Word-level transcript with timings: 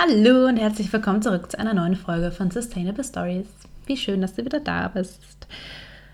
Hallo 0.00 0.46
und 0.46 0.58
herzlich 0.58 0.92
willkommen 0.92 1.22
zurück 1.22 1.50
zu 1.50 1.58
einer 1.58 1.74
neuen 1.74 1.96
Folge 1.96 2.30
von 2.30 2.52
Sustainable 2.52 3.02
Stories. 3.02 3.48
Wie 3.86 3.96
schön, 3.96 4.20
dass 4.20 4.36
du 4.36 4.44
wieder 4.44 4.60
da 4.60 4.86
bist. 4.86 5.48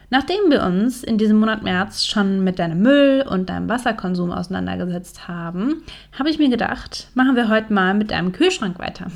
Nachdem 0.09 0.39
wir 0.49 0.63
uns 0.63 1.05
in 1.05 1.19
diesem 1.19 1.39
Monat 1.39 1.63
März 1.63 2.07
schon 2.07 2.43
mit 2.43 2.59
deinem 2.59 2.81
Müll 2.81 3.27
und 3.29 3.51
deinem 3.51 3.69
Wasserkonsum 3.69 4.31
auseinandergesetzt 4.31 5.29
haben, 5.29 5.83
habe 6.19 6.31
ich 6.31 6.39
mir 6.39 6.49
gedacht, 6.49 7.09
machen 7.13 7.37
wir 7.37 7.51
heute 7.51 7.75
mal 7.75 7.93
mit 7.93 8.11
deinem 8.11 8.33
Kühlschrank 8.33 8.79
weiter. 8.79 9.09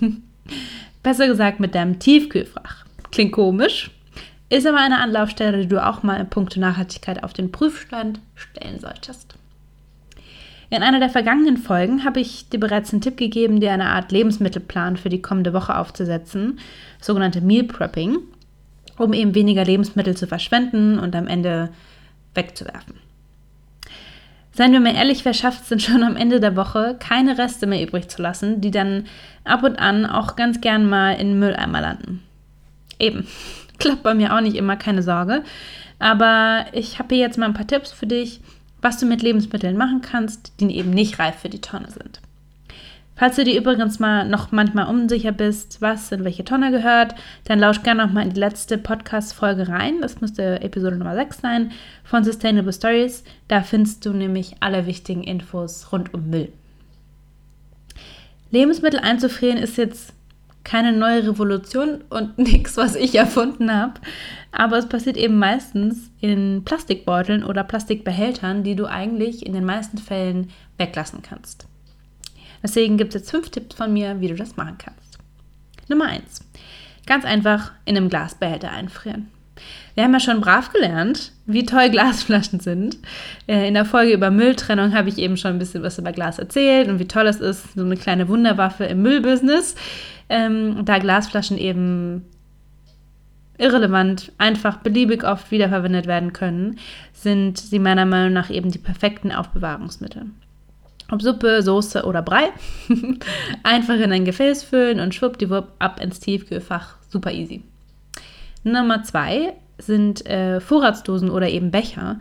Besser 1.04 1.28
gesagt 1.28 1.60
mit 1.60 1.76
deinem 1.76 2.00
Tiefkühlfach. 2.00 2.84
Klingt 3.12 3.30
komisch, 3.30 3.92
ist 4.48 4.66
aber 4.66 4.78
eine 4.78 4.98
Anlaufstelle, 4.98 5.58
die 5.58 5.68
du 5.68 5.86
auch 5.86 6.02
mal 6.02 6.18
in 6.18 6.28
puncto 6.28 6.58
Nachhaltigkeit 6.58 7.22
auf 7.22 7.32
den 7.32 7.52
Prüfstand 7.52 8.18
stellen 8.34 8.80
solltest. 8.80 9.35
In 10.68 10.82
einer 10.82 10.98
der 10.98 11.10
vergangenen 11.10 11.56
Folgen 11.56 12.04
habe 12.04 12.20
ich 12.20 12.48
dir 12.48 12.58
bereits 12.58 12.92
einen 12.92 13.00
Tipp 13.00 13.16
gegeben, 13.16 13.60
dir 13.60 13.72
eine 13.72 13.90
Art 13.90 14.10
Lebensmittelplan 14.10 14.96
für 14.96 15.08
die 15.08 15.22
kommende 15.22 15.52
Woche 15.52 15.76
aufzusetzen, 15.76 16.58
sogenannte 17.00 17.40
Meal 17.40 17.64
Prepping, 17.64 18.18
um 18.98 19.12
eben 19.12 19.34
weniger 19.34 19.64
Lebensmittel 19.64 20.16
zu 20.16 20.26
verschwenden 20.26 20.98
und 20.98 21.14
am 21.14 21.28
Ende 21.28 21.70
wegzuwerfen. 22.34 22.94
Seien 24.56 24.72
wir 24.72 24.80
mal 24.80 24.94
ehrlich, 24.94 25.24
wer 25.24 25.34
schafft 25.34 25.62
es 25.62 25.68
denn 25.68 25.80
schon 25.80 26.02
am 26.02 26.16
Ende 26.16 26.40
der 26.40 26.56
Woche, 26.56 26.96
keine 26.98 27.36
Reste 27.36 27.66
mehr 27.66 27.82
übrig 27.82 28.08
zu 28.08 28.22
lassen, 28.22 28.62
die 28.62 28.70
dann 28.70 29.04
ab 29.44 29.62
und 29.62 29.78
an 29.78 30.06
auch 30.06 30.34
ganz 30.34 30.62
gern 30.62 30.88
mal 30.88 31.12
in 31.12 31.28
den 31.28 31.38
Mülleimer 31.38 31.82
landen? 31.82 32.22
Eben, 32.98 33.26
klappt 33.78 34.02
bei 34.02 34.14
mir 34.14 34.34
auch 34.34 34.40
nicht 34.40 34.56
immer, 34.56 34.76
keine 34.76 35.02
Sorge. 35.02 35.44
Aber 35.98 36.64
ich 36.72 36.98
habe 36.98 37.14
hier 37.14 37.24
jetzt 37.24 37.36
mal 37.36 37.46
ein 37.46 37.54
paar 37.54 37.66
Tipps 37.66 37.92
für 37.92 38.06
dich, 38.06 38.40
was 38.82 38.98
du 38.98 39.06
mit 39.06 39.22
Lebensmitteln 39.22 39.76
machen 39.76 40.00
kannst, 40.00 40.52
die 40.60 40.76
eben 40.76 40.90
nicht 40.90 41.18
reif 41.18 41.36
für 41.36 41.48
die 41.48 41.60
Tonne 41.60 41.90
sind. 41.90 42.20
Falls 43.18 43.36
du 43.36 43.44
dir 43.44 43.58
übrigens 43.58 43.98
mal 43.98 44.28
noch 44.28 44.52
manchmal 44.52 44.88
unsicher 44.88 45.32
bist, 45.32 45.80
was 45.80 46.12
in 46.12 46.22
welche 46.24 46.44
Tonne 46.44 46.70
gehört, 46.70 47.14
dann 47.44 47.58
lausch 47.58 47.82
gerne 47.82 48.04
noch 48.04 48.12
mal 48.12 48.22
in 48.22 48.34
die 48.34 48.40
letzte 48.40 48.76
Podcast-Folge 48.76 49.68
rein. 49.68 50.02
Das 50.02 50.20
müsste 50.20 50.60
Episode 50.60 50.96
Nummer 50.96 51.14
6 51.14 51.40
sein 51.40 51.72
von 52.04 52.24
Sustainable 52.24 52.74
Stories. 52.74 53.24
Da 53.48 53.62
findest 53.62 54.04
du 54.04 54.12
nämlich 54.12 54.56
alle 54.60 54.84
wichtigen 54.84 55.24
Infos 55.24 55.92
rund 55.92 56.12
um 56.12 56.28
Müll. 56.28 56.52
Lebensmittel 58.50 59.00
einzufrieren 59.00 59.56
ist 59.56 59.78
jetzt 59.78 60.12
keine 60.66 60.92
neue 60.92 61.28
Revolution 61.28 62.02
und 62.10 62.38
nichts, 62.38 62.76
was 62.76 62.96
ich 62.96 63.14
erfunden 63.14 63.72
habe. 63.72 64.00
Aber 64.50 64.76
es 64.76 64.88
passiert 64.88 65.16
eben 65.16 65.38
meistens 65.38 66.10
in 66.20 66.62
Plastikbeuteln 66.64 67.44
oder 67.44 67.62
Plastikbehältern, 67.62 68.64
die 68.64 68.74
du 68.74 68.86
eigentlich 68.86 69.46
in 69.46 69.52
den 69.52 69.64
meisten 69.64 69.96
Fällen 69.96 70.50
weglassen 70.76 71.22
kannst. 71.22 71.68
Deswegen 72.62 72.96
gibt 72.96 73.14
es 73.14 73.22
jetzt 73.22 73.30
fünf 73.30 73.50
Tipps 73.50 73.76
von 73.76 73.92
mir, 73.92 74.20
wie 74.20 74.28
du 74.28 74.34
das 74.34 74.56
machen 74.56 74.76
kannst. 74.76 75.18
Nummer 75.88 76.06
eins: 76.06 76.40
Ganz 77.06 77.24
einfach 77.24 77.70
in 77.84 77.96
einem 77.96 78.08
Glasbehälter 78.08 78.72
einfrieren. 78.72 79.28
Wir 79.94 80.04
haben 80.04 80.12
ja 80.12 80.20
schon 80.20 80.40
brav 80.40 80.72
gelernt, 80.72 81.32
wie 81.46 81.64
toll 81.64 81.90
Glasflaschen 81.90 82.60
sind. 82.60 82.98
Äh, 83.46 83.68
in 83.68 83.74
der 83.74 83.84
Folge 83.84 84.12
über 84.12 84.30
Mülltrennung 84.30 84.94
habe 84.94 85.08
ich 85.08 85.18
eben 85.18 85.36
schon 85.36 85.52
ein 85.52 85.58
bisschen 85.58 85.82
was 85.82 85.98
über 85.98 86.12
Glas 86.12 86.38
erzählt 86.38 86.88
und 86.88 86.98
wie 86.98 87.08
toll 87.08 87.26
es 87.26 87.40
ist, 87.40 87.74
so 87.74 87.82
eine 87.82 87.96
kleine 87.96 88.28
Wunderwaffe 88.28 88.84
im 88.84 89.02
Müllbusiness 89.02 89.74
ähm, 90.28 90.84
da 90.84 90.98
Glasflaschen 90.98 91.58
eben 91.58 92.24
irrelevant, 93.58 94.32
einfach 94.38 94.78
beliebig 94.78 95.24
oft 95.24 95.50
wiederverwendet 95.50 96.06
werden 96.06 96.32
können, 96.32 96.78
sind 97.12 97.58
sie 97.58 97.78
meiner 97.78 98.04
Meinung 98.04 98.32
nach 98.32 98.50
eben 98.50 98.70
die 98.70 98.78
perfekten 98.78 99.32
Aufbewahrungsmittel. 99.32 100.26
Ob 101.10 101.22
Suppe, 101.22 101.62
Soße 101.62 102.04
oder 102.04 102.20
Brei, 102.20 102.48
einfach 103.62 103.94
in 103.94 104.12
ein 104.12 104.24
Gefäß 104.24 104.64
füllen 104.64 105.00
und 105.00 105.14
schwuppdiwupp 105.14 105.68
ab 105.78 106.00
ins 106.02 106.20
Tiefkühlfach, 106.20 106.96
super 107.08 107.32
easy. 107.32 107.62
Nummer 108.66 109.02
zwei 109.04 109.54
sind 109.78 110.26
äh, 110.26 110.60
Vorratsdosen 110.60 111.30
oder 111.30 111.48
eben 111.48 111.70
Becher. 111.70 112.18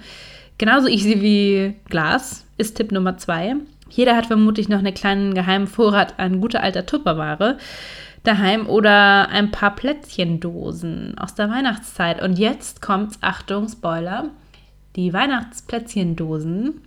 Genauso 0.58 0.88
easy 0.88 1.22
wie 1.22 1.76
Glas 1.90 2.46
ist 2.58 2.78
Tipp 2.78 2.92
Nummer 2.92 3.18
zwei. 3.18 3.56
Jeder 3.90 4.16
hat 4.16 4.28
vermutlich 4.28 4.70
noch 4.70 4.80
einen 4.80 4.94
kleinen 4.94 5.34
geheimen 5.34 5.68
Vorrat 5.68 6.20
an 6.20 6.42
guter 6.42 6.62
alter 6.62 6.86
Tupperware 6.86 7.58
daheim 8.24 8.68
oder 8.68 9.30
ein 9.30 9.52
paar 9.52 9.76
Plätzchendosen 9.76 11.18
aus 11.18 11.36
der 11.36 11.50
Weihnachtszeit. 11.50 12.22
Und 12.22 12.38
jetzt 12.38 12.82
kommt's, 12.82 13.18
Achtung, 13.22 13.68
Spoiler, 13.70 14.30
die 14.96 15.14
Weihnachtsplätzchendosen 15.14 16.82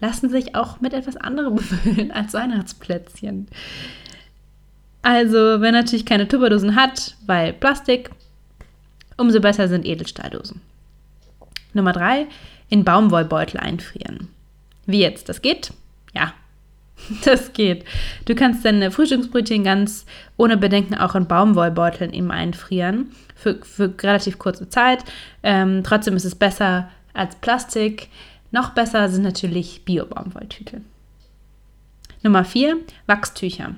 lassen 0.00 0.30
sich 0.30 0.54
auch 0.54 0.80
mit 0.80 0.94
etwas 0.94 1.16
anderem 1.16 1.54
befüllen 1.56 2.10
als 2.10 2.34
Weihnachtsplätzchen. 2.34 3.48
Also, 5.02 5.60
wer 5.60 5.72
natürlich 5.72 6.04
keine 6.04 6.28
Tupperdosen 6.28 6.76
hat, 6.76 7.16
weil 7.26 7.52
Plastik, 7.54 8.10
umso 9.20 9.40
besser 9.40 9.68
sind 9.68 9.86
Edelstahldosen. 9.86 10.60
Nummer 11.72 11.92
drei, 11.92 12.26
in 12.68 12.84
Baumwollbeutel 12.84 13.60
einfrieren. 13.60 14.28
Wie 14.86 15.00
jetzt? 15.00 15.28
Das 15.28 15.42
geht? 15.42 15.72
Ja, 16.14 16.32
das 17.24 17.52
geht. 17.52 17.84
Du 18.24 18.34
kannst 18.34 18.64
deine 18.64 18.90
Frühstücksbrötchen 18.90 19.64
ganz 19.64 20.06
ohne 20.36 20.56
Bedenken 20.56 20.94
auch 20.94 21.14
in 21.14 21.26
Baumwollbeuteln 21.26 22.12
eben 22.12 22.30
einfrieren. 22.30 23.12
Für, 23.34 23.58
für 23.62 23.94
relativ 24.02 24.38
kurze 24.38 24.68
Zeit. 24.68 25.04
Ähm, 25.42 25.82
trotzdem 25.84 26.16
ist 26.16 26.24
es 26.24 26.34
besser 26.34 26.90
als 27.14 27.36
Plastik. 27.36 28.08
Noch 28.50 28.70
besser 28.70 29.08
sind 29.08 29.22
natürlich 29.22 29.84
Bio-Baumwolltüte. 29.84 30.82
Nummer 32.22 32.44
4, 32.44 32.76
Wachstücher. 33.06 33.74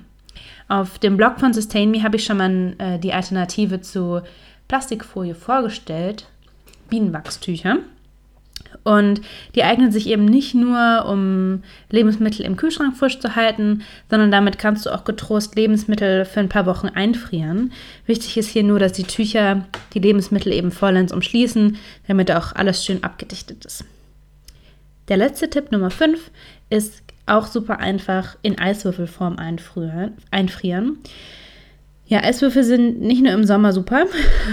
Auf 0.67 0.99
dem 0.99 1.17
Blog 1.17 1.39
von 1.39 1.53
Sustain 1.53 1.91
Me 1.91 2.03
habe 2.03 2.17
ich 2.17 2.25
schon 2.25 2.37
mal 2.37 2.75
äh, 2.77 2.99
die 2.99 3.13
Alternative 3.13 3.81
zu 3.81 4.21
Plastikfolie 4.73 5.35
vorgestellt. 5.35 6.25
Bienenwachstücher. 6.89 7.77
Und 8.83 9.21
die 9.53 9.63
eignen 9.63 9.91
sich 9.91 10.07
eben 10.07 10.25
nicht 10.25 10.55
nur, 10.55 11.05
um 11.07 11.61
Lebensmittel 11.91 12.43
im 12.43 12.57
Kühlschrank 12.57 12.97
frisch 12.97 13.19
zu 13.19 13.35
halten, 13.35 13.83
sondern 14.09 14.31
damit 14.31 14.57
kannst 14.57 14.87
du 14.87 14.89
auch 14.89 15.03
getrost 15.03 15.55
Lebensmittel 15.55 16.25
für 16.25 16.39
ein 16.39 16.49
paar 16.49 16.65
Wochen 16.65 16.87
einfrieren. 16.87 17.71
Wichtig 18.07 18.35
ist 18.35 18.49
hier 18.49 18.63
nur, 18.63 18.79
dass 18.79 18.93
die 18.93 19.03
Tücher 19.03 19.67
die 19.93 19.99
Lebensmittel 19.99 20.51
eben 20.51 20.71
vollends 20.71 21.13
umschließen, 21.13 21.77
damit 22.07 22.31
auch 22.31 22.53
alles 22.55 22.83
schön 22.83 23.03
abgedichtet 23.03 23.65
ist. 23.65 23.85
Der 25.07 25.17
letzte 25.17 25.51
Tipp 25.51 25.71
Nummer 25.71 25.91
5 25.91 26.31
ist 26.71 27.03
auch 27.27 27.45
super 27.45 27.77
einfach 27.77 28.37
in 28.41 28.57
Eiswürfelform 28.57 29.37
einfrieren. 30.31 30.97
Ja, 32.05 32.21
Eiswürfel 32.23 32.63
sind 32.63 33.01
nicht 33.01 33.23
nur 33.23 33.31
im 33.33 33.45
Sommer 33.45 33.73
super, 33.73 34.05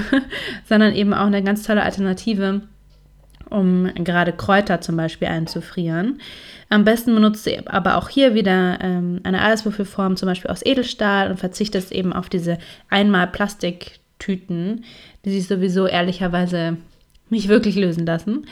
sondern 0.69 0.95
eben 0.95 1.13
auch 1.13 1.27
eine 1.27 1.43
ganz 1.43 1.63
tolle 1.63 1.83
Alternative 1.83 2.63
um 3.51 3.93
gerade 3.95 4.33
Kräuter 4.33 4.81
zum 4.81 4.97
Beispiel 4.97 5.29
einzufrieren. 5.29 6.21
Am 6.69 6.85
besten 6.85 7.15
benutzt 7.15 7.47
du 7.47 7.67
aber 7.67 7.97
auch 7.97 8.09
hier 8.09 8.35
wieder 8.35 8.79
ähm, 8.81 9.21
eine 9.25 9.43
Eiswürfelform, 9.43 10.17
zum 10.17 10.29
Beispiel 10.29 10.51
aus 10.51 10.65
Edelstahl 10.65 11.31
und 11.31 11.39
verzichtest 11.39 11.91
eben 11.93 12.13
auf 12.13 12.29
diese 12.29 12.59
einmal 12.89 13.27
Plastiktüten, 13.27 14.85
die 15.25 15.33
sich 15.33 15.49
sowieso 15.49 15.87
ehrlicherweise 15.87 16.77
nicht 17.29 17.49
wirklich 17.49 17.77
lösen 17.77 18.07
lassen. 18.07 18.47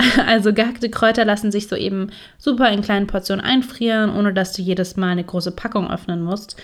Also 0.28 0.52
gehackte 0.52 0.90
Kräuter 0.90 1.24
lassen 1.24 1.50
sich 1.50 1.66
so 1.66 1.74
eben 1.74 2.10
super 2.38 2.70
in 2.70 2.82
kleinen 2.82 3.08
Portionen 3.08 3.44
einfrieren, 3.44 4.14
ohne 4.14 4.32
dass 4.32 4.52
du 4.52 4.62
jedes 4.62 4.96
Mal 4.96 5.08
eine 5.08 5.24
große 5.24 5.50
Packung 5.50 5.90
öffnen 5.90 6.22
musst 6.22 6.56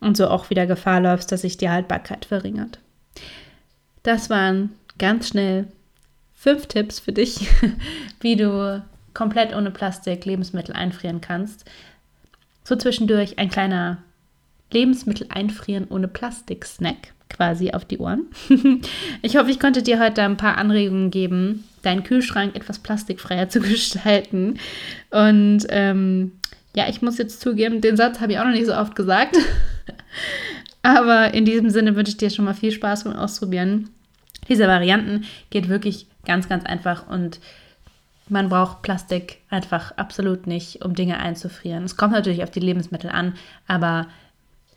und 0.00 0.16
so 0.16 0.28
auch 0.28 0.50
wieder 0.50 0.66
Gefahr 0.66 1.00
läufst, 1.00 1.32
dass 1.32 1.42
sich 1.42 1.56
die 1.56 1.70
Haltbarkeit 1.70 2.24
verringert. 2.24 2.78
Das 4.02 4.30
waren 4.30 4.70
ganz 4.98 5.28
schnell 5.28 5.66
fünf 6.34 6.66
Tipps 6.66 7.00
für 7.00 7.12
dich, 7.12 7.48
wie 8.20 8.36
du 8.36 8.82
komplett 9.14 9.54
ohne 9.54 9.70
Plastik 9.70 10.24
Lebensmittel 10.24 10.74
einfrieren 10.74 11.20
kannst. 11.20 11.64
So 12.64 12.76
zwischendurch 12.76 13.38
ein 13.38 13.48
kleiner 13.48 13.98
Lebensmittel 14.70 15.26
einfrieren 15.30 15.86
ohne 15.88 16.08
Plastik-Snack 16.08 17.14
quasi 17.28 17.72
auf 17.72 17.84
die 17.84 17.98
Ohren. 17.98 18.26
ich 19.22 19.36
hoffe, 19.36 19.50
ich 19.50 19.60
konnte 19.60 19.82
dir 19.82 20.00
heute 20.00 20.22
ein 20.22 20.36
paar 20.36 20.58
Anregungen 20.58 21.10
geben, 21.10 21.64
deinen 21.82 22.04
Kühlschrank 22.04 22.54
etwas 22.54 22.78
plastikfreier 22.78 23.48
zu 23.50 23.60
gestalten. 23.60 24.58
Und 25.10 25.66
ähm, 25.70 26.32
ja, 26.74 26.88
ich 26.88 27.02
muss 27.02 27.18
jetzt 27.18 27.40
zugeben, 27.40 27.80
den 27.80 27.96
Satz 27.96 28.20
habe 28.20 28.32
ich 28.32 28.38
auch 28.38 28.44
noch 28.44 28.52
nicht 28.52 28.66
so 28.66 28.74
oft 28.74 28.94
gesagt. 28.94 29.36
Aber 30.82 31.34
in 31.34 31.44
diesem 31.44 31.70
Sinne 31.70 31.96
wünsche 31.96 32.10
ich 32.10 32.16
dir 32.16 32.30
schon 32.30 32.44
mal 32.44 32.54
viel 32.54 32.72
Spaß 32.72 33.04
beim 33.04 33.16
Ausprobieren. 33.16 33.90
Diese 34.48 34.66
Varianten 34.66 35.24
geht 35.50 35.68
wirklich 35.68 36.06
Ganz, 36.28 36.46
ganz 36.46 36.66
einfach 36.66 37.08
und 37.08 37.40
man 38.28 38.50
braucht 38.50 38.82
Plastik 38.82 39.38
einfach 39.48 39.96
absolut 39.96 40.46
nicht, 40.46 40.84
um 40.84 40.94
Dinge 40.94 41.18
einzufrieren. 41.18 41.84
Es 41.84 41.96
kommt 41.96 42.12
natürlich 42.12 42.42
auf 42.42 42.50
die 42.50 42.60
Lebensmittel 42.60 43.08
an, 43.08 43.34
aber 43.66 44.08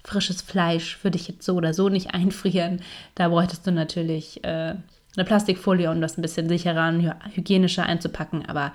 frisches 0.05 0.41
Fleisch 0.41 1.03
würde 1.03 1.17
ich 1.17 1.27
jetzt 1.27 1.43
so 1.43 1.55
oder 1.55 1.73
so 1.73 1.89
nicht 1.89 2.13
einfrieren. 2.13 2.81
Da 3.15 3.27
bräuchtest 3.27 3.67
du 3.67 3.73
natürlich 3.73 4.41
äh, 4.45 4.75
eine 5.17 5.25
Plastikfolie, 5.25 5.91
um 5.91 5.99
das 5.99 6.17
ein 6.17 6.21
bisschen 6.21 6.47
sicherer 6.47 6.87
und 6.87 7.13
hygienischer 7.35 7.85
einzupacken, 7.85 8.45
aber 8.47 8.71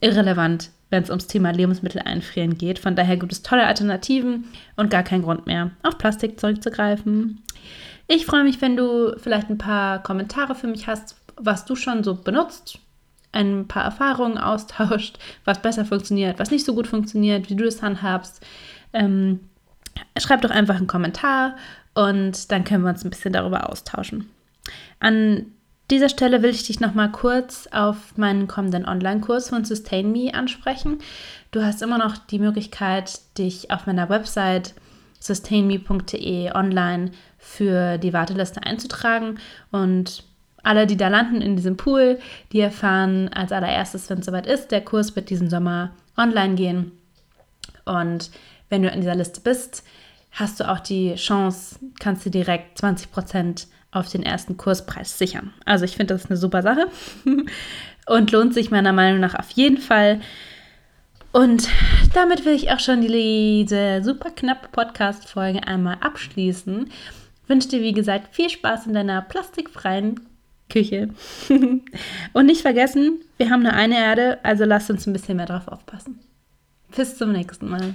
irrelevant. 0.00 0.70
Wenn 0.90 1.02
es 1.02 1.10
ums 1.10 1.26
Thema 1.26 1.50
Lebensmittel 1.50 2.02
einfrieren 2.02 2.58
geht. 2.58 2.78
Von 2.78 2.96
daher 2.96 3.16
gibt 3.16 3.32
es 3.32 3.42
tolle 3.42 3.66
Alternativen 3.66 4.44
und 4.76 4.90
gar 4.90 5.02
keinen 5.02 5.22
Grund 5.22 5.46
mehr, 5.46 5.70
auf 5.82 5.98
Plastik 5.98 6.38
zurückzugreifen. 6.38 7.42
Ich 8.08 8.26
freue 8.26 8.44
mich, 8.44 8.60
wenn 8.60 8.76
du 8.76 9.16
vielleicht 9.18 9.50
ein 9.50 9.58
paar 9.58 10.02
Kommentare 10.02 10.54
für 10.54 10.68
mich 10.68 10.86
hast, 10.86 11.16
was 11.36 11.64
du 11.64 11.74
schon 11.74 12.04
so 12.04 12.14
benutzt, 12.14 12.78
ein 13.32 13.66
paar 13.66 13.84
Erfahrungen 13.84 14.38
austauscht, 14.38 15.18
was 15.44 15.60
besser 15.60 15.84
funktioniert, 15.84 16.38
was 16.38 16.50
nicht 16.50 16.64
so 16.64 16.74
gut 16.74 16.86
funktioniert, 16.86 17.50
wie 17.50 17.56
du 17.56 17.64
das 17.64 17.82
handhabst. 17.82 18.44
Ähm, 18.92 19.40
schreib 20.18 20.42
doch 20.42 20.50
einfach 20.50 20.76
einen 20.76 20.86
Kommentar 20.86 21.56
und 21.94 22.50
dann 22.52 22.64
können 22.64 22.84
wir 22.84 22.90
uns 22.90 23.04
ein 23.04 23.10
bisschen 23.10 23.32
darüber 23.32 23.68
austauschen. 23.68 24.30
An 25.00 25.46
dieser 25.90 26.08
Stelle 26.08 26.42
will 26.42 26.50
ich 26.50 26.66
dich 26.66 26.80
noch 26.80 26.94
mal 26.94 27.10
kurz 27.10 27.68
auf 27.70 28.16
meinen 28.16 28.48
kommenden 28.48 28.86
Online-Kurs 28.86 29.50
von 29.50 29.64
Sustain 29.64 30.10
Me 30.10 30.34
ansprechen. 30.34 30.98
Du 31.52 31.62
hast 31.62 31.82
immer 31.82 31.98
noch 31.98 32.16
die 32.16 32.38
Möglichkeit, 32.38 33.20
dich 33.38 33.70
auf 33.70 33.86
meiner 33.86 34.08
Website 34.08 34.74
sustainme.de 35.20 36.52
online 36.52 37.12
für 37.38 37.98
die 37.98 38.12
Warteliste 38.12 38.62
einzutragen 38.62 39.38
und 39.70 40.24
alle, 40.62 40.86
die 40.86 40.96
da 40.96 41.08
landen 41.08 41.40
in 41.40 41.54
diesem 41.54 41.76
Pool, 41.76 42.18
die 42.52 42.60
erfahren 42.60 43.28
als 43.32 43.52
allererstes, 43.52 44.10
wenn 44.10 44.18
es 44.18 44.26
soweit 44.26 44.46
ist, 44.46 44.72
der 44.72 44.84
Kurs 44.84 45.14
wird 45.14 45.30
diesen 45.30 45.48
Sommer 45.48 45.92
online 46.16 46.56
gehen. 46.56 46.92
Und 47.84 48.30
wenn 48.68 48.82
du 48.82 48.88
in 48.88 49.00
dieser 49.00 49.14
Liste 49.14 49.40
bist, 49.40 49.84
hast 50.32 50.58
du 50.58 50.68
auch 50.68 50.80
die 50.80 51.14
Chance, 51.14 51.78
kannst 52.00 52.26
du 52.26 52.30
direkt 52.30 52.78
20 52.78 53.12
Prozent 53.12 53.68
auf 53.96 54.08
den 54.08 54.22
ersten 54.22 54.56
Kurspreis 54.56 55.18
sichern. 55.18 55.52
Also 55.64 55.84
ich 55.84 55.96
finde, 55.96 56.14
das 56.14 56.24
ist 56.24 56.30
eine 56.30 56.36
super 56.36 56.62
Sache 56.62 56.88
und 58.06 58.32
lohnt 58.32 58.54
sich 58.54 58.70
meiner 58.70 58.92
Meinung 58.92 59.20
nach 59.20 59.34
auf 59.34 59.50
jeden 59.50 59.78
Fall. 59.78 60.20
Und 61.32 61.68
damit 62.14 62.44
will 62.44 62.54
ich 62.54 62.70
auch 62.70 62.80
schon 62.80 63.02
diese 63.02 64.00
super 64.02 64.30
knappe 64.30 64.68
Podcast-Folge 64.72 65.66
einmal 65.66 65.98
abschließen. 66.00 66.90
Wünsche 67.46 67.68
dir, 67.68 67.82
wie 67.82 67.92
gesagt, 67.92 68.34
viel 68.34 68.48
Spaß 68.48 68.86
in 68.86 68.94
deiner 68.94 69.22
plastikfreien 69.22 70.20
Küche. 70.70 71.10
und 72.32 72.46
nicht 72.46 72.62
vergessen, 72.62 73.20
wir 73.36 73.50
haben 73.50 73.62
nur 73.62 73.72
eine 73.72 73.98
Erde, 73.98 74.38
also 74.42 74.64
lasst 74.64 74.90
uns 74.90 75.06
ein 75.06 75.12
bisschen 75.12 75.36
mehr 75.36 75.46
drauf 75.46 75.68
aufpassen. 75.68 76.18
Bis 76.96 77.16
zum 77.16 77.32
nächsten 77.32 77.68
Mal. 77.68 77.94